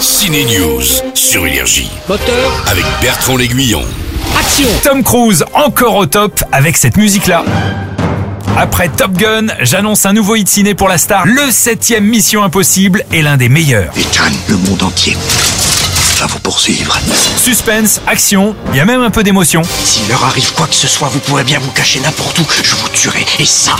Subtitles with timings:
[0.00, 0.82] Ciné News
[1.14, 3.82] sur Énergie Moteur, avec Bertrand L'Aiguillon.
[4.38, 7.44] action Tom Cruise encore au top avec cette musique-là.
[8.56, 11.26] Après Top Gun, j'annonce un nouveau hit ciné pour la star.
[11.26, 13.92] Le septième Mission Impossible est l'un des meilleurs.
[13.96, 15.16] Ethan, le monde entier
[16.18, 16.98] va vous poursuivre.
[17.36, 19.62] Suspense, action, il y a même un peu d'émotion.
[19.84, 22.46] S'il leur arrive quoi que ce soit, vous pourrez bien vous cacher n'importe où.
[22.62, 23.24] Je vous tuerai.
[23.38, 23.76] Et ça.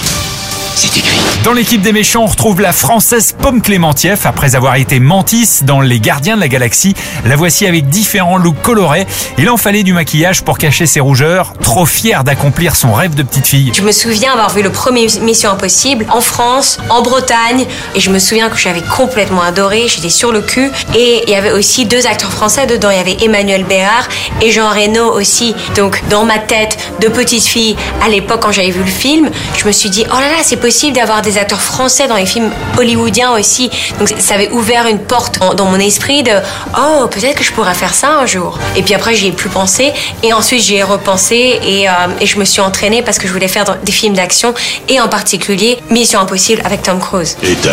[1.43, 4.27] Dans l'équipe des méchants, on retrouve la française Pomme Clémentieff.
[4.27, 6.95] Après avoir été Mantis dans Les Gardiens de la Galaxie,
[7.25, 9.07] la voici avec différents looks colorés.
[9.39, 11.55] Il en fallait du maquillage pour cacher ses rougeurs.
[11.63, 13.73] Trop fière d'accomplir son rêve de petite fille.
[13.75, 17.65] Je me souviens avoir vu le premier Mission Impossible en France, en Bretagne,
[17.95, 21.37] et je me souviens que j'avais complètement adoré, j'étais sur le cul, et il y
[21.37, 24.07] avait aussi deux acteurs français dedans, il y avait Emmanuel Bérard
[24.43, 25.55] et Jean Reno aussi.
[25.75, 29.67] Donc dans ma tête de petite fille, à l'époque quand j'avais vu le film, je
[29.67, 32.51] me suis dit, oh là là, c'est possible d'avoir des acteurs français dans les films
[32.79, 33.71] hollywoodiens aussi.
[33.99, 36.33] Donc ça avait ouvert une porte en- dans mon esprit de,
[36.79, 38.59] oh, peut-être que je pourrais faire ça un jour.
[38.77, 42.27] Et puis après, j'y ai plus pensé, et ensuite j'y ai repensé, et, euh, et
[42.27, 44.55] je me suis entraînée parce que je voulais faire des films d'action,
[44.89, 47.37] et en particulier Mission Impossible avec Tom Cruise.
[47.43, 47.71] Ethan,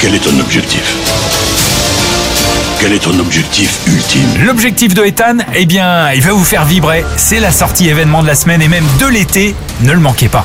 [0.00, 0.94] quel est ton objectif?
[2.80, 4.28] Quel est ton objectif ultime?
[4.44, 7.04] L'objectif de Ethan, eh bien, il va vous faire vibrer.
[7.16, 9.54] C'est la sortie événement de la semaine et même de l'été.
[9.82, 10.44] Ne le manquez pas.